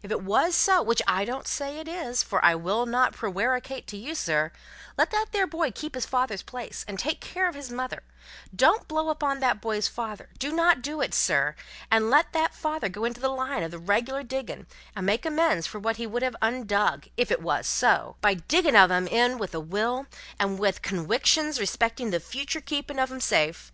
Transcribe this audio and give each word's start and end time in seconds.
If 0.00 0.12
it 0.12 0.20
wos 0.22 0.54
so, 0.54 0.80
which 0.80 1.02
I 1.08 1.24
still 1.24 1.34
don't 1.34 1.48
say 1.48 1.80
it 1.80 1.88
is 1.88 2.22
(for 2.22 2.44
I 2.44 2.54
will 2.54 2.86
not 2.86 3.14
prewaricate 3.14 3.84
to 3.88 3.96
you, 3.96 4.14
sir), 4.14 4.52
let 4.96 5.10
that 5.10 5.32
there 5.32 5.48
boy 5.48 5.72
keep 5.72 5.96
his 5.96 6.06
father's 6.06 6.44
place, 6.44 6.84
and 6.86 7.00
take 7.00 7.20
care 7.20 7.48
of 7.48 7.56
his 7.56 7.72
mother; 7.72 8.04
don't 8.54 8.86
blow 8.86 9.08
upon 9.08 9.40
that 9.40 9.60
boy's 9.60 9.88
father 9.88 10.28
do 10.38 10.52
not 10.52 10.82
do 10.82 11.00
it, 11.00 11.12
sir 11.12 11.56
and 11.90 12.10
let 12.10 12.32
that 12.32 12.54
father 12.54 12.88
go 12.88 13.04
into 13.04 13.20
the 13.20 13.28
line 13.28 13.64
of 13.64 13.72
the 13.72 13.78
reg'lar 13.80 14.22
diggin', 14.22 14.68
and 14.94 15.04
make 15.04 15.26
amends 15.26 15.66
for 15.66 15.80
what 15.80 15.96
he 15.96 16.06
would 16.06 16.22
have 16.22 16.36
undug 16.40 17.08
if 17.16 17.32
it 17.32 17.42
wos 17.42 17.66
so 17.66 18.14
by 18.20 18.34
diggin' 18.34 18.76
of 18.76 18.88
'em 18.92 19.08
in 19.08 19.36
with 19.36 19.52
a 19.52 19.58
will, 19.58 20.06
and 20.38 20.60
with 20.60 20.80
conwictions 20.80 21.58
respectin' 21.58 22.10
the 22.12 22.20
futur' 22.20 22.60
keepin' 22.60 23.00
of 23.00 23.10
'em 23.10 23.20
safe. 23.20 23.72